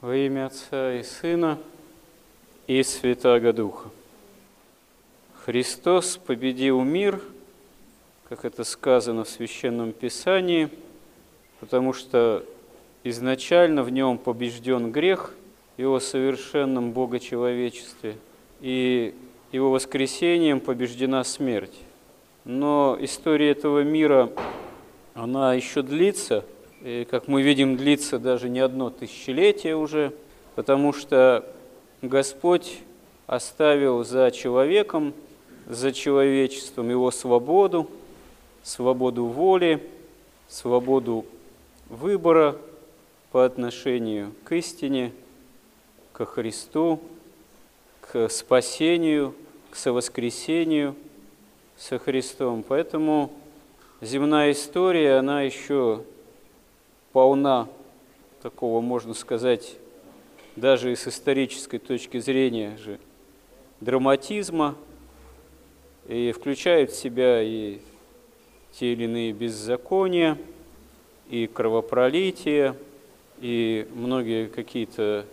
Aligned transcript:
Во 0.00 0.16
имя 0.16 0.46
Отца 0.46 0.94
и 0.94 1.02
Сына 1.02 1.58
и 2.66 2.82
Святаго 2.82 3.52
Духа. 3.52 3.90
Христос 5.44 6.16
победил 6.16 6.80
мир, 6.80 7.20
как 8.26 8.46
это 8.46 8.64
сказано 8.64 9.24
в 9.24 9.28
Священном 9.28 9.92
Писании, 9.92 10.70
потому 11.60 11.92
что 11.92 12.46
изначально 13.04 13.82
в 13.82 13.90
нем 13.90 14.16
побежден 14.16 14.90
грех, 14.90 15.34
его 15.76 16.00
совершенном 16.00 16.92
богочеловечестве, 16.92 18.16
и 18.62 19.14
его 19.52 19.70
воскресением 19.70 20.60
побеждена 20.60 21.24
смерть. 21.24 21.78
Но 22.46 22.96
история 23.02 23.50
этого 23.50 23.82
мира, 23.82 24.30
она 25.12 25.52
еще 25.52 25.82
длится– 25.82 26.42
и, 26.82 27.06
как 27.10 27.28
мы 27.28 27.42
видим, 27.42 27.76
длится 27.76 28.18
даже 28.18 28.48
не 28.48 28.60
одно 28.60 28.90
тысячелетие 28.90 29.76
уже, 29.76 30.12
потому 30.54 30.92
что 30.92 31.44
Господь 32.02 32.78
оставил 33.26 34.02
за 34.04 34.30
человеком, 34.30 35.12
за 35.66 35.92
человечеством 35.92 36.88
его 36.90 37.10
свободу, 37.10 37.90
свободу 38.62 39.26
воли, 39.26 39.86
свободу 40.48 41.26
выбора 41.88 42.56
по 43.30 43.44
отношению 43.44 44.32
к 44.44 44.52
истине, 44.52 45.12
к 46.12 46.24
Христу, 46.24 47.00
к 48.00 48.28
спасению, 48.28 49.34
к 49.70 49.76
совоскресению 49.76 50.96
со 51.76 51.98
Христом. 51.98 52.64
Поэтому 52.66 53.30
земная 54.00 54.52
история, 54.52 55.16
она 55.16 55.42
еще 55.42 56.02
полна 57.12 57.68
такого, 58.42 58.80
можно 58.80 59.14
сказать, 59.14 59.76
даже 60.56 60.92
и 60.92 60.96
с 60.96 61.08
исторической 61.08 61.78
точки 61.78 62.18
зрения 62.18 62.76
же, 62.76 62.98
драматизма, 63.80 64.76
и 66.08 66.32
включает 66.32 66.90
в 66.90 66.96
себя 66.96 67.42
и 67.42 67.78
те 68.72 68.92
или 68.92 69.04
иные 69.04 69.32
беззакония, 69.32 70.38
и 71.28 71.46
кровопролитие, 71.46 72.74
и 73.40 73.86
многие 73.94 74.46
какие-то 74.46 75.26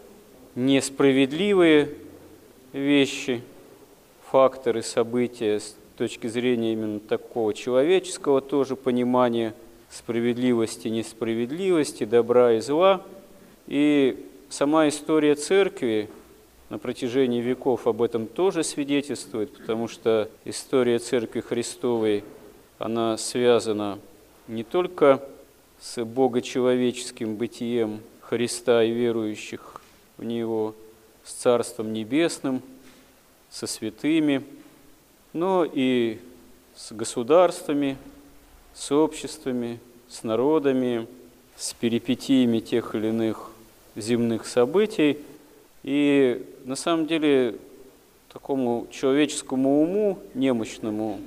несправедливые 0.55 1.93
вещи, 2.73 3.41
факторы, 4.29 4.81
события 4.81 5.59
с 5.59 5.75
точки 5.97 6.27
зрения 6.27 6.73
именно 6.73 6.99
такого 6.99 7.53
человеческого 7.53 8.41
тоже 8.41 8.75
понимания– 8.75 9.53
справедливости, 9.89 10.87
несправедливости, 10.87 12.03
добра 12.03 12.53
и 12.53 12.59
зла. 12.59 13.03
И 13.67 14.25
сама 14.49 14.87
история 14.87 15.35
церкви 15.35 16.09
на 16.69 16.77
протяжении 16.79 17.41
веков 17.41 17.87
об 17.87 18.01
этом 18.01 18.27
тоже 18.27 18.63
свидетельствует, 18.63 19.53
потому 19.53 19.87
что 19.87 20.29
история 20.45 20.99
церкви 20.99 21.41
Христовой, 21.41 22.23
она 22.77 23.17
связана 23.17 23.99
не 24.47 24.63
только 24.63 25.23
с 25.79 26.03
богочеловеческим 26.03 27.35
бытием 27.35 28.01
Христа 28.21 28.83
и 28.83 28.91
верующих 28.91 29.81
в 30.17 30.23
Него, 30.23 30.75
с 31.23 31.33
Царством 31.33 31.93
Небесным, 31.93 32.61
со 33.49 33.67
святыми, 33.67 34.43
но 35.33 35.65
и 35.65 36.19
с 36.75 36.91
государствами, 36.91 37.97
с 38.77 38.91
обществами, 38.91 39.79
с 40.07 40.23
народами, 40.23 41.07
с 41.55 41.73
перипетиями 41.73 42.59
тех 42.59 42.93
или 42.93 43.07
иных 43.07 43.49
земных 43.95 44.45
событий. 44.45 45.17
И 45.83 46.45
на 46.63 46.75
самом 46.75 47.07
деле 47.07 47.55
такому 48.31 48.87
человеческому 48.91 49.81
уму, 49.81 50.19
немощному, 50.35 51.19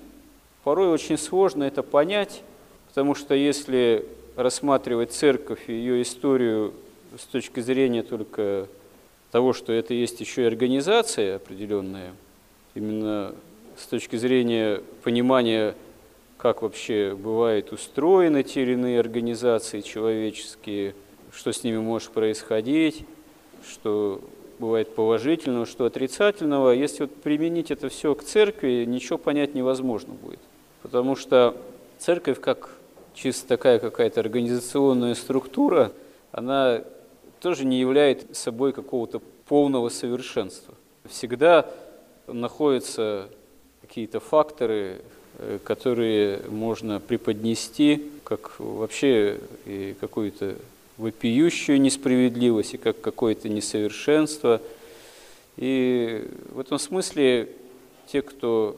порой 0.62 0.89
очень 0.90 1.18
сложно 1.18 1.64
это 1.64 1.83
понять, 1.83 2.42
потому 2.89 3.16
что 3.16 3.34
если 3.34 4.06
рассматривать 4.36 5.12
церковь 5.12 5.68
и 5.68 5.72
ее 5.72 6.02
историю 6.02 6.72
с 7.18 7.24
точки 7.24 7.58
зрения 7.60 8.05
только 8.05 8.68
того, 9.33 9.52
что 9.55 9.72
это 9.72 9.92
есть 9.92 10.20
еще 10.20 10.42
и 10.42 10.46
организация 10.46 11.36
определенная, 11.36 12.12
именно 12.74 13.34
с 13.77 13.86
точки 13.86 14.14
зрения 14.16 14.83
понимания 15.02 15.74
как 16.40 16.62
вообще 16.62 17.14
бывает 17.14 17.70
устроены 17.70 18.42
те 18.42 18.62
или 18.62 18.73
иные 18.73 18.98
организации 18.98 19.83
человеческие, 19.83 20.95
что 21.33 21.52
с 21.52 21.62
ними 21.64 21.77
может 21.77 22.12
происходить, 22.12 23.05
что 23.68 24.23
бывает 24.58 24.95
положительного, 24.95 25.67
что 25.67 25.84
отрицательного. 25.84 26.70
Если 26.70 27.02
вот 27.02 27.14
применить 27.17 27.70
это 27.70 27.90
все 27.90 28.14
к 28.14 28.24
церкви, 28.24 28.84
ничего 28.86 29.18
понять 29.18 29.55
невозможно 29.55 30.14
будет. 30.14 30.40
Потому 30.80 31.14
что 31.14 31.55
церковь, 31.98 32.40
как 32.40 32.70
чисто 33.12 33.46
такая 33.46 33.78
какая-то 33.78 34.20
организационная 34.20 35.14
структура, 35.14 35.92
она 36.33 36.84
тоже 37.40 37.67
не 37.67 37.78
является 37.78 38.34
собой 38.34 38.72
какого-то 38.72 39.20
полного 39.46 39.90
совершенства. 39.90 40.74
Всегда 41.05 41.67
находятся 42.27 43.28
какие-то 43.83 44.20
факторы, 44.20 45.02
которые 45.64 46.40
можно 46.48 47.01
преподнести 47.01 48.11
как 48.24 48.58
вообще 48.58 49.39
и 49.67 49.95
какую-то 49.98 50.56
вопиющую 50.98 51.80
несправедливость, 51.80 52.74
и 52.74 52.78
как 52.78 53.01
какое-то 53.01 53.48
несовершенство. 53.48 54.61
И 55.56 56.28
в 56.51 56.61
этом 56.61 56.78
смысле 56.78 57.48
те, 58.06 58.23
кто 58.23 58.77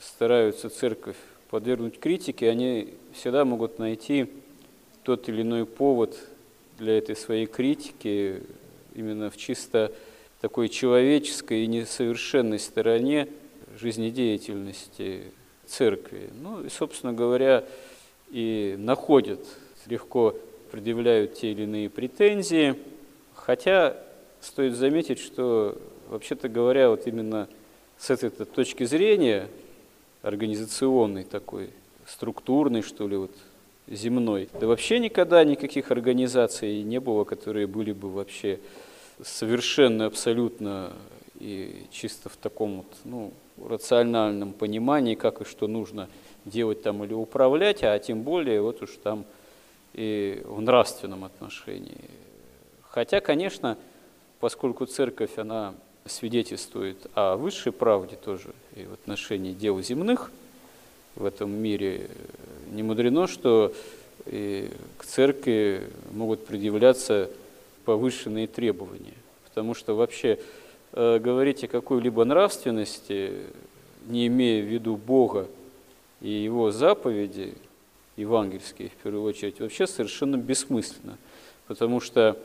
стараются 0.00 0.68
церковь 0.68 1.16
подвергнуть 1.50 1.98
критике, 1.98 2.50
они 2.50 2.94
всегда 3.14 3.44
могут 3.44 3.78
найти 3.78 4.28
тот 5.02 5.28
или 5.28 5.42
иной 5.42 5.66
повод 5.66 6.16
для 6.78 6.98
этой 6.98 7.16
своей 7.16 7.46
критики 7.46 8.42
именно 8.94 9.30
в 9.30 9.36
чисто 9.36 9.92
такой 10.40 10.68
человеческой 10.68 11.64
и 11.64 11.66
несовершенной 11.66 12.58
стороне 12.58 13.28
жизнедеятельности 13.78 15.22
церкви. 15.66 16.30
Ну 16.40 16.64
и, 16.64 16.68
собственно 16.68 17.12
говоря, 17.12 17.64
и 18.30 18.74
находят, 18.78 19.40
легко 19.86 20.34
предъявляют 20.70 21.34
те 21.34 21.52
или 21.52 21.62
иные 21.62 21.90
претензии. 21.90 22.76
Хотя 23.34 23.96
стоит 24.40 24.74
заметить, 24.74 25.18
что, 25.18 25.76
вообще-то 26.08 26.48
говоря, 26.48 26.90
вот 26.90 27.06
именно 27.06 27.48
с 27.98 28.10
этой 28.10 28.30
точки 28.30 28.84
зрения, 28.84 29.48
организационной 30.22 31.24
такой, 31.24 31.70
структурной, 32.06 32.82
что 32.82 33.06
ли, 33.06 33.16
вот 33.16 33.32
земной, 33.88 34.48
да 34.60 34.66
вообще 34.66 34.98
никогда 34.98 35.44
никаких 35.44 35.90
организаций 35.90 36.82
не 36.82 37.00
было, 37.00 37.24
которые 37.24 37.66
были 37.66 37.92
бы 37.92 38.10
вообще 38.10 38.60
совершенно, 39.22 40.06
абсолютно 40.06 40.92
и 41.38 41.86
чисто 41.90 42.28
в 42.28 42.36
таком 42.36 42.78
вот, 42.78 42.96
ну, 43.04 43.32
рациональном 43.58 44.52
понимании, 44.52 45.14
как 45.14 45.40
и 45.40 45.44
что 45.44 45.66
нужно 45.66 46.08
делать 46.44 46.82
там 46.82 47.04
или 47.04 47.12
управлять, 47.12 47.82
а 47.82 47.98
тем 47.98 48.22
более 48.22 48.60
вот 48.62 48.82
уж 48.82 48.90
там 49.02 49.24
и 49.94 50.42
в 50.44 50.60
нравственном 50.60 51.24
отношении. 51.24 51.98
Хотя, 52.88 53.20
конечно, 53.20 53.76
поскольку 54.40 54.86
церковь, 54.86 55.38
она 55.38 55.74
свидетельствует 56.04 57.06
о 57.14 57.36
высшей 57.36 57.72
правде 57.72 58.16
тоже 58.16 58.50
и 58.74 58.84
в 58.84 58.92
отношении 58.94 59.52
дел 59.52 59.80
земных 59.80 60.32
в 61.14 61.24
этом 61.24 61.50
мире, 61.50 62.08
не 62.70 62.82
мудрено, 62.82 63.26
что 63.26 63.72
и 64.26 64.70
к 64.98 65.04
церкви 65.04 65.82
могут 66.12 66.46
предъявляться 66.46 67.30
повышенные 67.84 68.46
требования. 68.46 69.14
Потому 69.44 69.74
что 69.74 69.94
вообще 69.94 70.38
говорить 70.92 71.64
о 71.64 71.68
какой-либо 71.68 72.24
нравственности, 72.24 73.32
не 74.06 74.26
имея 74.26 74.62
в 74.62 74.66
виду 74.66 74.96
Бога 74.96 75.48
и 76.20 76.28
Его 76.28 76.70
заповеди, 76.70 77.54
евангельские 78.16 78.90
в 78.90 79.02
первую 79.02 79.24
очередь, 79.24 79.60
вообще 79.60 79.86
совершенно 79.86 80.36
бессмысленно. 80.36 81.16
Потому 81.66 82.00
что 82.00 82.36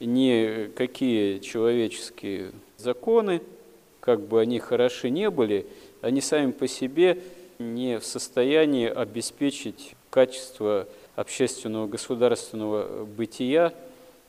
никакие 0.00 1.40
человеческие 1.40 2.52
законы, 2.76 3.42
как 4.00 4.20
бы 4.20 4.40
они 4.40 4.58
хороши 4.60 5.10
не 5.10 5.28
были, 5.30 5.66
они 6.00 6.20
сами 6.20 6.52
по 6.52 6.68
себе 6.68 7.20
не 7.58 7.98
в 7.98 8.04
состоянии 8.04 8.88
обеспечить 8.88 9.94
качество 10.10 10.86
общественного 11.16 11.88
государственного 11.88 13.04
бытия 13.04 13.74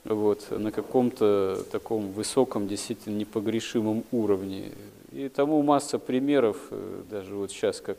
вот, 0.04 0.46
на 0.50 0.72
каком-то 0.72 1.64
таком 1.70 2.12
высоком, 2.12 2.68
действительно 2.68 3.16
непогрешимом 3.16 4.04
уровне. 4.12 4.72
И 5.12 5.28
тому 5.28 5.62
масса 5.62 5.98
примеров, 5.98 6.56
э, 6.70 7.02
даже 7.10 7.34
вот 7.34 7.50
сейчас, 7.50 7.80
как 7.80 7.98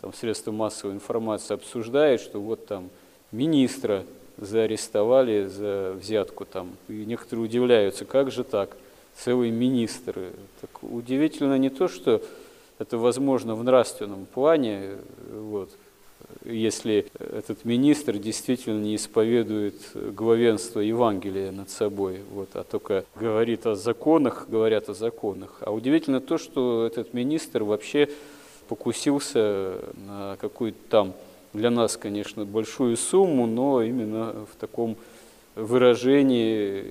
там 0.00 0.12
средства 0.12 0.52
массовой 0.52 0.94
информации 0.94 1.54
обсуждают, 1.54 2.20
что 2.20 2.40
вот 2.40 2.66
там 2.66 2.90
министра 3.32 4.04
заарестовали 4.38 5.46
за 5.46 5.94
взятку 5.98 6.44
там. 6.44 6.72
И 6.88 7.04
некоторые 7.04 7.46
удивляются, 7.46 8.04
как 8.04 8.30
же 8.30 8.44
так, 8.44 8.76
целый 9.14 9.50
министр. 9.50 10.32
Так 10.60 10.82
удивительно 10.82 11.56
не 11.58 11.70
то, 11.70 11.88
что 11.88 12.22
это 12.78 12.98
возможно 12.98 13.54
в 13.54 13.64
нравственном 13.64 14.26
плане, 14.26 14.96
вот, 15.32 15.70
если 16.44 17.06
этот 17.18 17.64
министр 17.64 18.18
действительно 18.18 18.80
не 18.80 18.96
исповедует 18.96 19.74
главенство 19.94 20.80
Евангелия 20.80 21.50
над 21.50 21.70
собой, 21.70 22.20
вот, 22.30 22.50
а 22.54 22.64
только 22.64 23.04
говорит 23.16 23.66
о 23.66 23.74
законах, 23.74 24.46
говорят 24.48 24.88
о 24.88 24.94
законах. 24.94 25.58
А 25.60 25.72
удивительно 25.72 26.20
то, 26.20 26.38
что 26.38 26.86
этот 26.86 27.14
министр 27.14 27.64
вообще 27.64 28.08
покусился 28.68 29.74
на 30.06 30.36
какую-то 30.40 30.78
там 30.88 31.14
для 31.52 31.70
нас, 31.70 31.96
конечно, 31.96 32.44
большую 32.44 32.96
сумму, 32.96 33.46
но 33.46 33.82
именно 33.82 34.46
в 34.52 34.56
таком 34.60 34.96
выражении, 35.54 36.84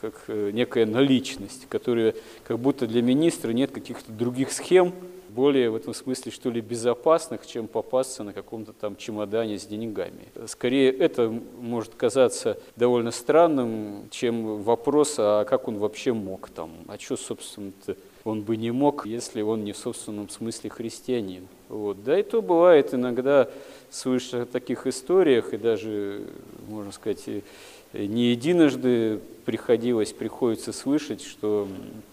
как 0.00 0.24
некая 0.28 0.84
наличность, 0.84 1.66
которая 1.68 2.14
как 2.44 2.58
будто 2.58 2.86
для 2.86 3.02
министра 3.02 3.52
нет 3.52 3.70
каких-то 3.70 4.10
других 4.12 4.52
схем, 4.52 4.92
более 5.34 5.70
в 5.70 5.76
этом 5.76 5.92
смысле, 5.94 6.30
что 6.30 6.50
ли, 6.50 6.60
безопасных, 6.60 7.46
чем 7.46 7.66
попасться 7.66 8.22
на 8.22 8.32
каком-то 8.32 8.72
там 8.72 8.96
чемодане 8.96 9.58
с 9.58 9.66
деньгами. 9.66 10.28
Скорее, 10.46 10.92
это 10.92 11.32
может 11.60 11.94
казаться 11.94 12.58
довольно 12.76 13.10
странным, 13.10 14.08
чем 14.10 14.62
вопрос, 14.62 15.16
а 15.18 15.44
как 15.44 15.68
он 15.68 15.78
вообще 15.78 16.12
мог 16.12 16.48
там, 16.50 16.70
а 16.86 16.98
что, 16.98 17.16
собственно-то, 17.16 17.96
он 18.22 18.42
бы 18.42 18.56
не 18.56 18.70
мог, 18.70 19.06
если 19.06 19.42
он 19.42 19.64
не 19.64 19.72
в 19.72 19.76
собственном 19.76 20.30
смысле 20.30 20.70
христианин. 20.70 21.46
Вот. 21.68 22.02
Да 22.04 22.18
и 22.18 22.22
то 22.22 22.40
бывает 22.40 22.94
иногда 22.94 23.50
слышишь 23.90 24.34
о 24.34 24.46
таких 24.46 24.86
историях, 24.86 25.52
и 25.52 25.58
даже, 25.58 26.22
можно 26.68 26.92
сказать, 26.92 27.28
не 27.92 28.30
единожды 28.30 29.20
приходилось, 29.44 30.12
приходится 30.12 30.72
слышать, 30.72 31.22
что 31.22 31.68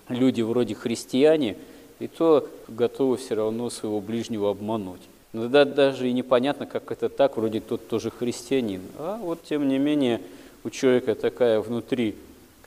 люди 0.09 0.41
вроде 0.41 0.75
христиане– 0.75 1.55
и 2.03 2.07
то 2.07 2.47
готовы 2.67 3.17
все 3.17 3.35
равно 3.35 3.69
своего 3.69 4.01
ближнего 4.01 4.49
обмануть. 4.49 5.01
Иногда 5.33 5.63
даже 5.63 6.09
и 6.09 6.13
непонятно, 6.13 6.65
как 6.65 6.91
это 6.91 7.07
так, 7.07 7.37
вроде 7.37 7.61
тот 7.61 7.87
тоже 7.87 8.11
христианин. 8.11 8.81
А 8.97 9.17
вот 9.17 9.43
тем 9.43 9.67
не 9.67 9.77
менее 9.77 10.21
у 10.63 10.69
человека 10.69 11.15
такая 11.15 11.61
внутри, 11.61 12.15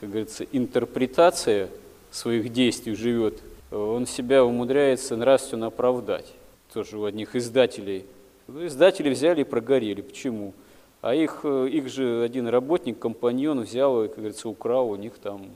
как 0.00 0.08
говорится, 0.08 0.44
интерпретация 0.50 1.68
своих 2.10 2.52
действий 2.52 2.94
живет. 2.94 3.40
Он 3.70 4.06
себя 4.06 4.44
умудряется 4.44 5.16
нравственно 5.16 5.66
оправдать. 5.66 6.32
Тоже 6.72 6.98
у 6.98 7.04
одних 7.04 7.36
издателей. 7.36 8.04
Ну, 8.46 8.66
издатели 8.66 9.10
взяли 9.10 9.42
и 9.42 9.44
прогорели. 9.44 10.00
Почему? 10.00 10.54
А 11.02 11.14
их, 11.14 11.44
их 11.44 11.88
же 11.88 12.22
один 12.22 12.48
работник, 12.48 12.98
компаньон 12.98 13.60
взял 13.60 14.04
и, 14.04 14.08
как 14.08 14.16
говорится, 14.16 14.48
украл 14.48 14.90
у 14.90 14.96
них 14.96 15.12
там 15.22 15.46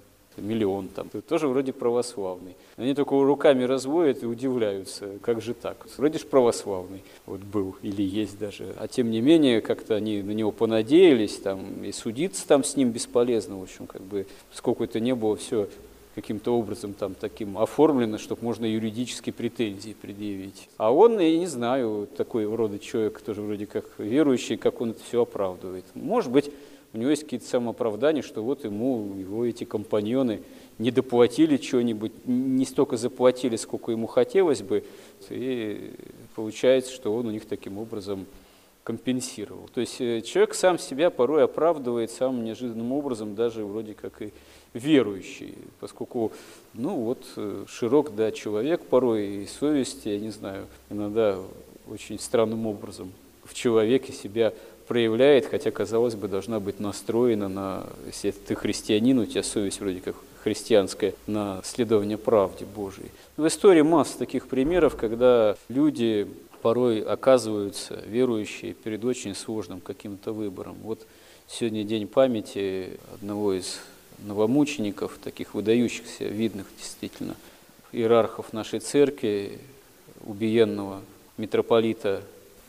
миллион 0.40 0.88
там, 0.88 1.08
тоже 1.26 1.48
вроде 1.48 1.72
православный. 1.72 2.54
Они 2.76 2.94
только 2.94 3.22
руками 3.22 3.64
разводят 3.64 4.22
и 4.22 4.26
удивляются, 4.26 5.18
как 5.22 5.40
же 5.40 5.54
так? 5.54 5.86
Вроде 5.96 6.18
же 6.18 6.26
православный 6.26 7.02
вот 7.26 7.40
был 7.40 7.76
или 7.82 8.02
есть 8.02 8.38
даже. 8.38 8.74
А 8.78 8.88
тем 8.88 9.10
не 9.10 9.20
менее, 9.20 9.60
как-то 9.60 9.94
они 9.94 10.22
на 10.22 10.32
него 10.32 10.52
понадеялись, 10.52 11.36
там, 11.36 11.84
и 11.84 11.92
судиться 11.92 12.46
там 12.46 12.64
с 12.64 12.76
ним 12.76 12.90
бесполезно, 12.90 13.58
в 13.58 13.62
общем, 13.62 13.86
как 13.86 14.02
бы, 14.02 14.26
сколько 14.52 14.84
это 14.84 15.00
не 15.00 15.14
было 15.14 15.36
все 15.36 15.68
каким-то 16.20 16.58
образом 16.58 16.94
там 16.94 17.14
таким 17.14 17.58
оформлено, 17.58 18.18
чтобы 18.18 18.42
можно 18.42 18.64
юридические 18.64 19.32
претензии 19.32 19.94
предъявить. 20.00 20.68
А 20.76 20.92
он, 20.92 21.20
я 21.20 21.38
не 21.38 21.46
знаю, 21.46 22.08
такой 22.16 22.44
рода 22.44 22.80
человек, 22.80 23.20
тоже 23.20 23.40
вроде 23.40 23.66
как 23.66 23.84
верующий, 23.98 24.56
как 24.56 24.80
он 24.80 24.90
это 24.90 25.00
все 25.04 25.22
оправдывает. 25.22 25.84
Может 25.94 26.32
быть, 26.32 26.50
у 26.98 27.00
него 27.00 27.10
есть 27.10 27.22
какие-то 27.22 27.46
самооправдания, 27.46 28.22
что 28.22 28.42
вот 28.42 28.64
ему 28.64 29.14
его 29.16 29.46
эти 29.46 29.62
компаньоны 29.62 30.40
не 30.78 30.90
доплатили 30.90 31.56
что-нибудь, 31.56 32.12
не 32.26 32.64
столько 32.64 32.96
заплатили, 32.96 33.54
сколько 33.54 33.92
ему 33.92 34.08
хотелось 34.08 34.62
бы, 34.62 34.82
и 35.30 35.92
получается, 36.34 36.92
что 36.92 37.14
он 37.14 37.26
у 37.26 37.30
них 37.30 37.46
таким 37.46 37.78
образом 37.78 38.26
компенсировал. 38.82 39.68
То 39.72 39.80
есть 39.80 40.00
э, 40.00 40.22
человек 40.22 40.54
сам 40.54 40.76
себя 40.78 41.10
порой 41.10 41.44
оправдывает 41.44 42.10
самым 42.10 42.44
неожиданным 42.44 42.90
образом, 42.90 43.36
даже 43.36 43.64
вроде 43.64 43.94
как 43.94 44.20
и 44.20 44.32
верующий, 44.74 45.54
поскольку, 45.78 46.32
ну 46.74 46.96
вот, 46.96 47.24
э, 47.36 47.64
широк, 47.68 48.16
да, 48.16 48.32
человек 48.32 48.82
порой, 48.82 49.44
и 49.44 49.46
совесть, 49.46 50.04
я 50.06 50.18
не 50.18 50.30
знаю, 50.30 50.66
иногда 50.90 51.38
очень 51.88 52.18
странным 52.18 52.66
образом 52.66 53.12
в 53.44 53.54
человеке 53.54 54.12
себя 54.12 54.52
проявляет, 54.88 55.46
хотя, 55.46 55.70
казалось 55.70 56.14
бы, 56.14 56.26
должна 56.26 56.58
быть 56.58 56.80
настроена 56.80 57.48
на, 57.48 57.86
если 58.06 58.30
ты 58.30 58.54
христианин, 58.54 59.18
у 59.18 59.26
тебя 59.26 59.42
совесть 59.42 59.80
вроде 59.80 60.00
как 60.00 60.16
христианская, 60.42 61.14
на 61.26 61.60
следование 61.62 62.16
правде 62.16 62.64
Божией. 62.64 63.10
В 63.36 63.46
истории 63.46 63.82
масса 63.82 64.18
таких 64.18 64.48
примеров, 64.48 64.96
когда 64.96 65.56
люди 65.68 66.26
порой 66.62 67.00
оказываются, 67.00 68.02
верующие, 68.06 68.72
перед 68.72 69.04
очень 69.04 69.34
сложным 69.34 69.80
каким-то 69.80 70.32
выбором. 70.32 70.76
Вот 70.82 71.06
сегодня 71.46 71.84
день 71.84 72.06
памяти 72.06 72.98
одного 73.14 73.52
из 73.52 73.80
новомучеников, 74.24 75.18
таких 75.22 75.54
выдающихся, 75.54 76.24
видных 76.24 76.66
действительно, 76.78 77.36
иерархов 77.92 78.52
нашей 78.52 78.80
церкви, 78.80 79.58
убиенного 80.24 81.02
митрополита 81.36 82.22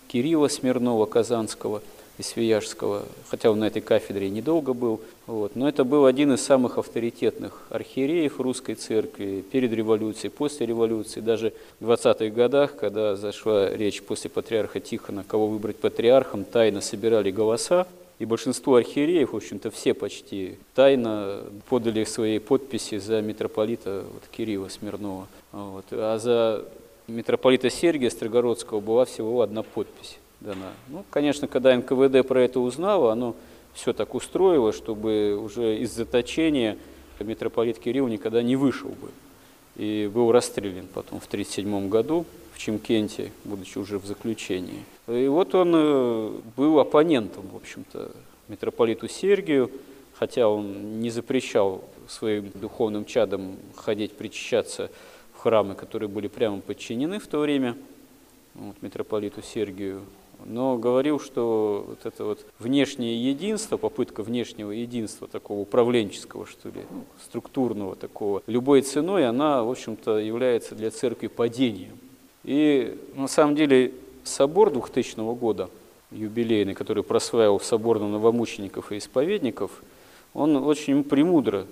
Кирилла 0.09 0.49
Смирнова 0.49 1.05
Казанского– 1.05 1.81
из 2.19 2.27
Свияжского, 2.27 3.05
хотя 3.29 3.49
он 3.49 3.59
на 3.59 3.67
этой 3.67 3.81
кафедре 3.81 4.29
недолго 4.29 4.73
был. 4.73 4.99
Вот. 5.25 5.55
Но 5.55 5.69
это 5.69 5.85
был 5.85 6.05
один 6.05 6.33
из 6.33 6.41
самых 6.41 6.77
авторитетных 6.77 7.63
архиереев 7.69 8.41
русской 8.41 8.75
церкви 8.75 9.41
перед 9.49 9.71
революцией, 9.71 10.29
после 10.29 10.65
революции, 10.65 11.21
даже 11.21 11.53
в 11.79 11.89
20-х 11.89 12.27
годах, 12.35 12.75
когда 12.75 13.15
зашла 13.15 13.69
речь 13.69 14.03
после 14.03 14.29
патриарха 14.29 14.81
Тихона, 14.81 15.23
кого 15.25 15.47
выбрать 15.47 15.77
патриархом, 15.77 16.43
тайно 16.43 16.81
собирали 16.81 17.31
голоса, 17.31 17.87
и 18.19 18.25
большинство 18.25 18.75
архиереев, 18.75 19.31
в 19.31 19.37
общем-то 19.37 19.71
все 19.71 19.93
почти, 19.93 20.57
тайно 20.75 21.39
подали 21.69 22.03
свои 22.03 22.39
подписи 22.39 22.97
за 22.97 23.21
митрополита 23.21 24.03
вот, 24.13 24.23
Кирилла 24.29 24.67
Смирнова. 24.67 25.27
Вот. 25.53 25.85
А 25.91 26.19
за 26.19 26.65
митрополита 27.07 27.69
Сергия 27.69 28.09
Строгородского 28.09 28.81
была 28.81 29.05
всего 29.05 29.41
одна 29.41 29.63
подпись 29.63 30.17
дана. 30.41 30.73
Ну, 30.87 31.03
конечно, 31.09 31.47
когда 31.47 31.75
НКВД 31.75 32.27
про 32.27 32.41
это 32.41 32.59
узнало, 32.59 33.11
оно 33.11 33.35
все 33.73 33.93
так 33.93 34.15
устроило, 34.15 34.73
чтобы 34.73 35.35
уже 35.35 35.77
из 35.77 35.91
заточения 35.93 36.77
митрополит 37.19 37.79
Кирилл 37.79 38.07
никогда 38.07 38.41
не 38.41 38.55
вышел 38.55 38.89
бы. 38.89 39.09
И 39.75 40.09
был 40.13 40.31
расстрелян 40.31 40.87
потом 40.93 41.19
в 41.19 41.27
1937 41.27 41.89
году 41.89 42.25
в 42.53 42.59
Чемкенте, 42.59 43.31
будучи 43.45 43.77
уже 43.77 43.97
в 43.97 44.05
заключении. 44.05 44.83
И 45.07 45.27
вот 45.27 45.55
он 45.55 45.71
э, 45.73 46.31
был 46.57 46.79
оппонентом, 46.79 47.47
в 47.51 47.55
общем-то, 47.55 48.11
митрополиту 48.47 49.07
Сергию, 49.07 49.71
хотя 50.13 50.47
он 50.49 50.99
не 50.99 51.09
запрещал 51.09 51.83
своим 52.07 52.51
духовным 52.55 53.05
чадам 53.05 53.55
ходить 53.75 54.13
причащаться 54.13 54.89
в 55.33 55.39
храмы, 55.39 55.75
которые 55.75 56.09
были 56.09 56.27
прямо 56.27 56.59
подчинены 56.59 57.19
в 57.19 57.27
то 57.27 57.39
время 57.39 57.77
вот, 58.55 58.75
митрополиту 58.81 59.41
Сергию 59.41 60.01
но 60.45 60.77
говорил, 60.77 61.19
что 61.19 61.85
вот 61.87 62.05
это 62.05 62.23
вот 62.23 62.45
внешнее 62.59 63.29
единство, 63.29 63.77
попытка 63.77 64.23
внешнего 64.23 64.71
единства, 64.71 65.27
такого 65.27 65.59
управленческого, 65.59 66.45
что 66.45 66.69
ли, 66.69 66.81
ну, 66.89 67.03
структурного 67.23 67.95
такого, 67.95 68.41
любой 68.47 68.81
ценой, 68.81 69.27
она, 69.27 69.63
в 69.63 69.71
общем-то, 69.71 70.17
является 70.17 70.75
для 70.75 70.91
церкви 70.91 71.27
падением. 71.27 71.97
И 72.43 72.97
на 73.15 73.27
самом 73.27 73.55
деле 73.55 73.93
собор 74.23 74.71
2000 74.71 75.19
года, 75.35 75.69
юбилейный, 76.11 76.73
который 76.73 77.03
просваивал 77.03 77.59
собор 77.59 77.99
новомучеников 77.99 78.91
и 78.91 78.97
исповедников, 78.97 79.83
он 80.33 80.55
очень 80.55 81.03
премудро 81.03 81.65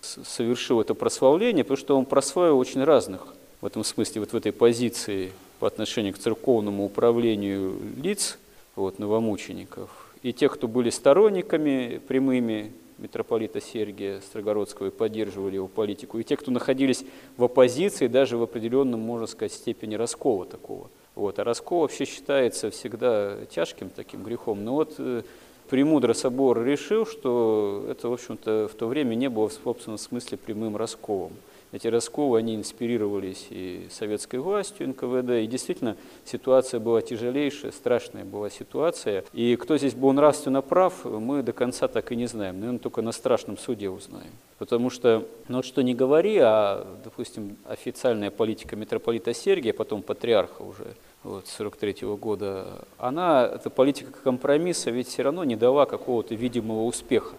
совершил 0.00 0.80
это 0.80 0.94
прославление, 0.94 1.64
потому 1.64 1.78
что 1.78 1.98
он 1.98 2.04
просваивал 2.04 2.58
очень 2.58 2.84
разных 2.84 3.34
в 3.60 3.66
этом 3.66 3.84
смысле, 3.84 4.20
вот 4.20 4.32
в 4.32 4.36
этой 4.36 4.52
позиции 4.52 5.32
по 5.58 5.66
отношению 5.66 6.14
к 6.14 6.18
церковному 6.18 6.84
управлению 6.84 7.76
лиц, 7.96 8.38
вот, 8.74 8.98
новомучеников, 8.98 9.90
и 10.22 10.32
тех, 10.32 10.54
кто 10.54 10.68
были 10.68 10.90
сторонниками 10.90 12.00
прямыми 12.06 12.72
митрополита 12.98 13.60
Сергия 13.60 14.20
Строгородского 14.20 14.88
и 14.88 14.90
поддерживали 14.90 15.56
его 15.56 15.68
политику, 15.68 16.18
и 16.18 16.24
те, 16.24 16.36
кто 16.36 16.50
находились 16.50 17.04
в 17.36 17.44
оппозиции, 17.44 18.06
даже 18.06 18.36
в 18.36 18.42
определенном, 18.42 19.00
можно 19.00 19.26
сказать, 19.26 19.52
степени 19.52 19.94
раскола 19.94 20.46
такого. 20.46 20.88
Вот. 21.14 21.38
А 21.38 21.44
раскол 21.44 21.80
вообще 21.80 22.04
считается 22.04 22.70
всегда 22.70 23.36
тяжким 23.50 23.90
таким 23.90 24.22
грехом. 24.22 24.64
Но 24.64 24.74
вот 24.74 24.94
э, 24.98 25.22
Премудро 25.68 26.12
собор 26.12 26.62
решил, 26.62 27.06
что 27.06 27.86
это, 27.88 28.08
в 28.08 28.12
общем-то, 28.12 28.68
в 28.72 28.76
то 28.76 28.86
время 28.86 29.14
не 29.14 29.28
было 29.28 29.48
в 29.48 29.52
собственном 29.52 29.98
смысле 29.98 30.38
прямым 30.38 30.76
расколом. 30.76 31.32
Эти 31.72 31.88
расколы, 31.88 32.38
они 32.38 32.56
инспирировались 32.56 33.46
и 33.50 33.88
советской 33.90 34.38
властью 34.38 34.88
НКВД, 34.88 35.30
и 35.42 35.46
действительно 35.46 35.96
ситуация 36.24 36.80
была 36.80 37.02
тяжелейшая, 37.02 37.72
страшная 37.72 38.24
была 38.24 38.50
ситуация. 38.50 39.24
И 39.32 39.56
кто 39.56 39.76
здесь 39.76 39.94
был 39.94 40.12
нравственно 40.12 40.62
прав, 40.62 41.04
мы 41.04 41.42
до 41.42 41.52
конца 41.52 41.88
так 41.88 42.12
и 42.12 42.16
не 42.16 42.26
знаем, 42.26 42.60
наверное, 42.60 42.78
только 42.78 43.02
на 43.02 43.12
страшном 43.12 43.58
суде 43.58 43.88
узнаем. 43.88 44.32
Потому 44.58 44.88
что, 44.88 45.26
ну 45.48 45.62
что 45.62 45.82
не 45.82 45.94
говори, 45.94 46.38
а, 46.38 46.86
допустим, 47.04 47.56
официальная 47.66 48.30
политика 48.30 48.74
митрополита 48.74 49.34
Сергия, 49.34 49.74
потом 49.74 50.02
патриарха 50.02 50.62
уже, 50.62 50.86
вот, 51.24 51.46
43 51.46 52.04
-го 52.06 52.16
года, 52.16 52.84
она, 52.96 53.46
эта 53.46 53.68
политика 53.68 54.12
компромисса 54.12 54.90
ведь 54.90 55.08
все 55.08 55.22
равно 55.22 55.44
не 55.44 55.56
дала 55.56 55.84
какого-то 55.84 56.34
видимого 56.34 56.84
успеха. 56.84 57.34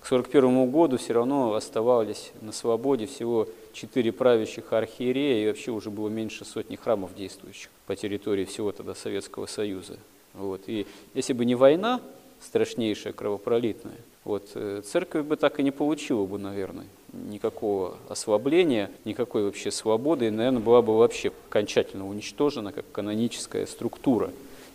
К 0.00 0.06
1941 0.06 0.70
году 0.70 0.96
все 0.96 1.12
равно 1.12 1.54
оставались 1.54 2.32
на 2.40 2.52
свободе 2.52 3.06
всего 3.06 3.48
четыре 3.72 4.12
правящих 4.12 4.72
архиерея, 4.72 5.44
и 5.44 5.46
вообще 5.48 5.70
уже 5.70 5.90
было 5.90 6.08
меньше 6.08 6.44
сотни 6.44 6.76
храмов 6.76 7.14
действующих 7.14 7.70
по 7.86 7.94
территории 7.94 8.44
всего 8.44 8.72
тогда 8.72 8.94
Советского 8.94 9.46
Союза. 9.46 9.98
Вот. 10.34 10.62
И 10.66 10.86
если 11.14 11.32
бы 11.32 11.44
не 11.44 11.54
война, 11.54 12.00
страшнейшая, 12.40 13.12
кровопролитная, 13.12 13.98
вот, 14.24 14.50
э, 14.54 14.82
церковь 14.84 15.24
бы 15.24 15.36
так 15.36 15.58
и 15.58 15.62
не 15.62 15.70
получила 15.70 16.26
бы, 16.26 16.38
наверное, 16.38 16.86
никакого 17.12 17.96
ослабления, 18.08 18.90
никакой 19.04 19.44
вообще 19.44 19.70
свободы, 19.70 20.26
и, 20.26 20.30
наверное, 20.30 20.60
была 20.60 20.82
бы 20.82 20.96
вообще 20.96 21.32
окончательно 21.48 22.08
уничтожена 22.08 22.72
как 22.72 22.84
каноническая 22.92 23.66
структура, 23.66 24.30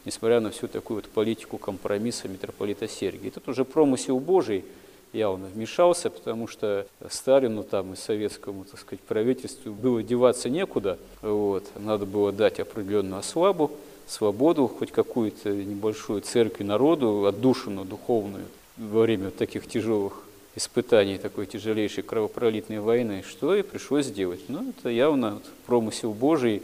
несмотря 0.06 0.40
на 0.40 0.50
всю 0.50 0.68
такую 0.68 1.02
вот 1.02 1.10
политику 1.10 1.58
компромисса 1.58 2.28
митрополита 2.28 2.88
Сергия. 2.88 3.28
И 3.28 3.32
тут 3.32 3.48
уже 3.48 3.64
промысел 3.64 4.20
Божий 4.20 4.66
явно 5.14 5.48
вмешался, 5.48 6.10
потому 6.10 6.48
что 6.48 6.86
Сталину 7.10 7.64
там 7.64 7.94
и 7.94 7.96
советскому, 7.96 8.66
так 8.66 8.80
сказать, 8.80 9.02
правительству 9.02 9.72
было 9.72 10.04
деваться 10.04 10.50
некуда, 10.50 10.98
вот, 11.22 11.66
надо 11.78 12.06
было 12.06 12.32
дать 12.32 12.60
определенную 12.60 13.20
ослабу, 13.20 13.72
свободу, 14.08 14.68
хоть 14.68 14.92
какую-то 14.92 15.50
небольшую 15.50 16.22
церковь 16.22 16.66
народу, 16.66 17.26
отдушину 17.26 17.86
духовную 17.86 18.46
во 18.78 19.02
время 19.02 19.32
таких 19.32 19.68
тяжелых 19.68 20.24
испытаний 20.56 21.18
такой 21.18 21.46
тяжелейшей 21.46 22.04
кровопролитной 22.04 22.80
войны, 22.80 23.24
что 23.28 23.56
и 23.56 23.62
пришлось 23.62 24.08
сделать. 24.08 24.42
Ну, 24.50 24.70
это 24.70 24.90
явно 24.90 25.42
промысел 25.66 26.14
Божий 26.14 26.62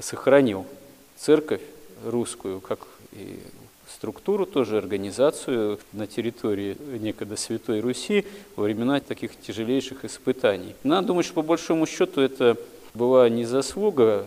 сохранил 0.00 0.66
церковь 1.16 1.62
русскую, 2.04 2.60
как 2.60 2.80
и 3.12 3.38
структуру, 3.88 4.46
тоже 4.46 4.78
организацию 4.78 5.78
на 5.92 6.06
территории 6.06 6.76
некогда 7.00 7.36
Святой 7.36 7.80
Руси 7.80 8.24
во 8.56 8.64
времена 8.64 9.00
таких 9.00 9.38
тяжелейших 9.40 10.04
испытаний. 10.04 10.74
Надо 10.82 11.08
думать, 11.08 11.26
что 11.26 11.34
по 11.34 11.42
большому 11.42 11.86
счету 11.86 12.20
это 12.20 12.56
была 12.94 13.28
не 13.28 13.44
заслуга 13.44 14.26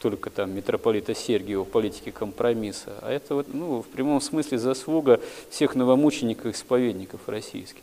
только 0.00 0.30
там 0.30 0.54
митрополита 0.54 1.14
Сергиева 1.14 1.64
политики 1.64 2.10
компромисса, 2.10 2.94
а 3.02 3.12
это 3.12 3.34
вот, 3.34 3.52
ну, 3.52 3.82
в 3.82 3.86
прямом 3.86 4.20
смысле 4.20 4.58
заслуга 4.58 5.20
всех 5.50 5.74
новомучеников-исповедников 5.74 7.20
российских, 7.26 7.82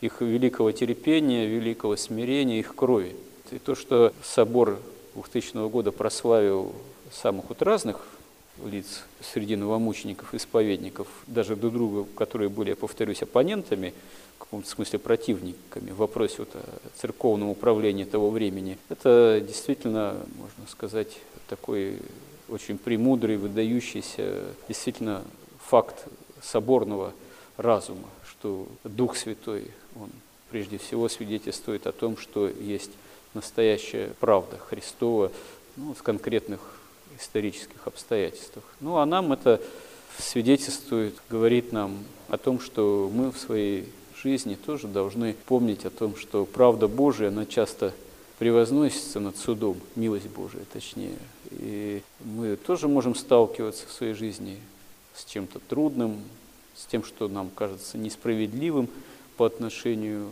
их 0.00 0.20
великого 0.20 0.70
терпения, 0.72 1.46
великого 1.46 1.96
смирения, 1.96 2.60
их 2.60 2.74
крови. 2.74 3.16
И 3.50 3.58
то, 3.58 3.74
что 3.74 4.12
собор 4.22 4.78
2000 5.14 5.68
года 5.68 5.90
прославил 5.90 6.72
самых 7.12 7.46
вот 7.48 7.62
разных 7.62 8.00
лиц 8.64 9.04
среди 9.20 9.56
новомучеников, 9.56 10.34
исповедников, 10.34 11.08
даже 11.26 11.56
друг 11.56 11.74
друга, 11.74 12.06
которые 12.16 12.48
были, 12.48 12.70
я 12.70 12.76
повторюсь, 12.76 13.22
оппонентами, 13.22 13.92
в 14.36 14.40
каком-то 14.40 14.68
смысле 14.68 14.98
противниками 14.98 15.90
в 15.90 15.96
вопросе 15.96 16.36
вот 16.38 16.50
церковного 17.00 17.50
управления 17.50 18.04
того 18.04 18.30
времени, 18.30 18.78
это 18.88 19.42
действительно, 19.46 20.16
можно 20.36 20.70
сказать, 20.70 21.18
такой 21.48 21.98
очень 22.48 22.78
премудрый, 22.78 23.36
выдающийся 23.36 24.44
действительно 24.68 25.22
факт 25.58 26.06
соборного 26.42 27.12
разума, 27.56 28.08
что 28.28 28.68
Дух 28.84 29.16
Святой, 29.16 29.70
он 29.98 30.10
прежде 30.50 30.78
всего 30.78 31.08
свидетельствует 31.08 31.86
о 31.86 31.92
том, 31.92 32.16
что 32.16 32.48
есть 32.48 32.90
настоящая 33.34 34.12
правда 34.20 34.58
Христова 34.58 35.32
ну, 35.76 35.94
в 35.94 36.02
конкретных 36.02 36.60
исторических 37.18 37.86
обстоятельствах. 37.86 38.64
Ну 38.80 38.96
а 38.96 39.06
нам 39.06 39.32
это 39.32 39.60
свидетельствует, 40.18 41.14
говорит 41.28 41.72
нам 41.72 42.04
о 42.28 42.38
том, 42.38 42.60
что 42.60 43.10
мы 43.12 43.30
в 43.30 43.38
своей 43.38 43.86
жизни 44.16 44.54
тоже 44.54 44.88
должны 44.88 45.34
помнить 45.46 45.84
о 45.84 45.90
том, 45.90 46.16
что 46.16 46.44
правда 46.44 46.88
Божия, 46.88 47.28
она 47.28 47.46
часто 47.46 47.92
превозносится 48.38 49.20
над 49.20 49.36
судом, 49.36 49.78
милость 49.94 50.28
Божия 50.28 50.64
точнее. 50.72 51.16
И 51.50 52.02
мы 52.20 52.56
тоже 52.56 52.88
можем 52.88 53.14
сталкиваться 53.14 53.86
в 53.86 53.92
своей 53.92 54.14
жизни 54.14 54.58
с 55.14 55.24
чем-то 55.24 55.60
трудным, 55.60 56.22
с 56.74 56.84
тем, 56.86 57.04
что 57.04 57.28
нам 57.28 57.50
кажется 57.54 57.96
несправедливым 57.96 58.88
по 59.36 59.46
отношению 59.46 60.28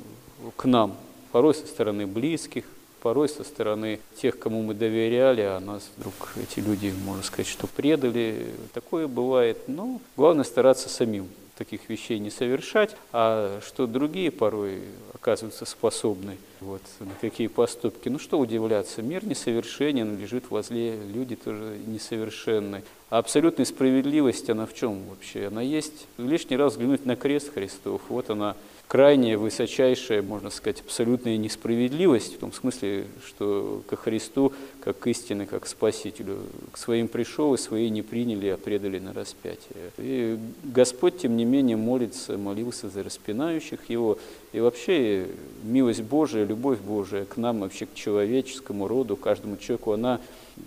к 0.57 0.65
нам, 0.67 0.97
порой 1.33 1.55
со 1.55 1.67
стороны 1.67 2.07
близких, 2.07 2.65
порой 3.05 3.29
со 3.29 3.45
стороны 3.45 4.01
тех, 4.17 4.39
кому 4.39 4.63
мы 4.63 4.73
доверяли, 4.73 5.43
а 5.43 5.61
нас 5.61 5.91
вдруг 5.99 6.15
эти 6.43 6.61
люди, 6.61 6.91
можно 7.05 7.23
сказать, 7.23 7.47
что 7.47 7.67
предали. 7.67 8.47
Такое 8.73 9.07
бывает. 9.07 9.59
Но 9.69 10.01
главное 10.17 10.45
стараться 10.45 10.89
самим 10.89 11.29
таких 11.55 11.91
вещей 11.91 12.19
не 12.19 12.31
совершать, 12.31 12.97
а 13.13 13.61
что 13.61 13.87
другие 13.87 14.31
порой 14.31 14.85
оказываются 15.13 15.67
способны 15.67 16.39
вот, 16.61 16.81
на 16.99 17.13
какие 17.21 17.49
поступки. 17.49 18.09
Ну 18.09 18.19
что 18.19 18.39
удивляться, 18.39 19.03
мир 19.03 19.23
несовершенен, 19.27 20.19
лежит 20.19 20.45
возле, 20.49 20.97
люди 20.97 21.37
тоже 21.37 21.79
несовершенны. 21.87 22.83
А 23.11 23.19
абсолютная 23.19 23.67
справедливость, 23.67 24.49
она 24.49 24.65
в 24.65 24.73
чем 24.73 25.05
вообще? 25.11 25.49
Она 25.49 25.61
есть 25.61 26.07
лишний 26.17 26.57
раз 26.57 26.73
взглянуть 26.73 27.05
на 27.05 27.17
крест 27.17 27.53
Христов. 27.53 28.01
Вот 28.09 28.31
она 28.31 28.57
крайняя, 28.95 29.37
высочайшая, 29.37 30.23
можно 30.23 30.51
сказать, 30.51 30.81
абсолютная 30.81 31.37
несправедливость, 31.37 32.37
в 32.37 32.39
том 32.39 32.53
смысле, 32.53 33.07
что 33.27 33.83
ко 33.89 33.97
Христу, 33.97 34.53
как 34.85 35.01
к 35.01 35.09
истине, 35.09 35.47
как 35.47 35.65
к 35.65 35.67
Спасителю, 35.67 36.39
к 36.71 36.79
своим 36.79 37.09
пришел, 37.09 37.53
и 37.55 37.59
свои 37.59 37.91
не 37.91 38.03
приняли, 38.03 38.47
а 38.51 38.57
предали 38.57 39.01
на 39.01 39.13
распятие. 39.13 39.91
И 39.99 40.39
Господь, 40.63 41.19
тем 41.19 41.37
не 41.37 41.45
менее, 41.45 41.77
молится, 41.77 42.39
молился 42.39 42.89
за 42.89 43.03
распинающих 43.03 43.91
Его. 43.91 44.17
И 44.53 44.61
вообще 44.61 45.27
милость 45.65 46.03
Божия, 46.03 46.45
любовь 46.45 46.79
Божия 46.79 47.25
к 47.25 47.37
нам, 47.37 47.63
вообще 47.63 47.87
к 47.87 47.95
человеческому 47.95 48.87
роду, 48.87 49.17
каждому 49.17 49.57
человеку, 49.57 49.91
она 49.91 50.21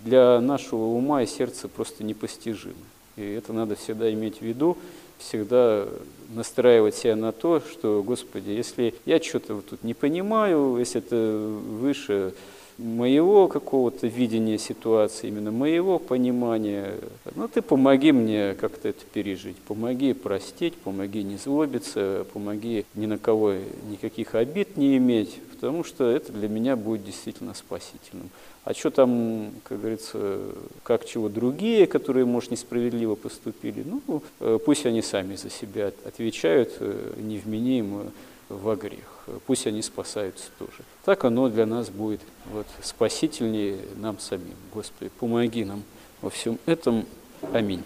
для 0.03 0.41
нашего 0.41 0.83
ума 0.83 1.23
и 1.23 1.27
сердца 1.27 1.69
просто 1.69 2.03
непостижима. 2.03 2.75
И 3.15 3.21
это 3.21 3.53
надо 3.53 3.77
всегда 3.77 4.11
иметь 4.11 4.39
в 4.39 4.41
виду, 4.41 4.77
всегда 5.17 5.87
настраивать 6.29 6.95
себя 6.95 7.15
на 7.15 7.31
то, 7.31 7.61
что, 7.61 8.03
Господи, 8.03 8.51
если 8.51 8.93
я 9.05 9.21
что-то 9.21 9.55
вот 9.55 9.67
тут 9.67 9.83
не 9.83 9.93
понимаю, 9.93 10.77
если 10.77 11.01
это 11.01 11.15
выше 11.15 12.33
моего 12.77 13.47
какого-то 13.47 14.07
видения 14.07 14.57
ситуации, 14.57 15.27
именно 15.27 15.51
моего 15.51 15.99
понимания, 15.99 16.95
ну 17.35 17.47
ты 17.47 17.61
помоги 17.61 18.11
мне 18.11 18.53
как-то 18.53 18.89
это 18.89 19.03
пережить, 19.05 19.57
помоги 19.57 20.13
простить, 20.13 20.75
помоги 20.75 21.23
не 21.23 21.37
злобиться, 21.37 22.25
помоги 22.33 22.85
ни 22.95 23.05
на 23.05 23.17
кого 23.17 23.53
никаких 23.89 24.35
обид 24.35 24.77
не 24.77 24.97
иметь, 24.97 25.39
потому 25.51 25.83
что 25.83 26.09
это 26.09 26.31
для 26.31 26.47
меня 26.47 26.75
будет 26.75 27.03
действительно 27.03 27.53
спасительным. 27.53 28.29
А 28.63 28.73
что 28.73 28.91
там, 28.91 29.51
как 29.63 29.79
говорится, 29.79 30.39
как 30.83 31.05
чего 31.05 31.29
другие, 31.29 31.87
которые, 31.87 32.25
может, 32.25 32.51
несправедливо 32.51 33.15
поступили, 33.15 33.83
ну, 33.85 34.21
э, 34.41 34.59
пусть 34.63 34.85
они 34.85 35.01
сами 35.01 35.35
за 35.35 35.49
себя 35.49 35.93
отвечают, 36.05 36.73
э, 36.81 37.13
не 37.17 37.37
вмени 37.37 37.79
им 37.79 38.11
во 38.49 38.75
грех. 38.75 39.25
Пусть 39.45 39.67
они 39.67 39.81
спасаются 39.81 40.49
тоже. 40.57 40.83
Так 41.03 41.25
оно 41.25 41.49
для 41.49 41.65
нас 41.65 41.89
будет 41.89 42.21
вот, 42.51 42.67
спасительнее 42.81 43.79
нам 43.95 44.19
самим. 44.19 44.55
Господи, 44.73 45.11
помоги 45.19 45.65
нам 45.65 45.83
во 46.21 46.29
всем 46.29 46.59
этом. 46.65 47.05
Аминь. 47.53 47.83